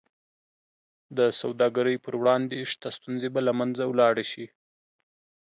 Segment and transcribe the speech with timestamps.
[1.17, 4.45] د سوداګرۍ پر وړاندې شته ستونزې به له منځه ولاړې شي.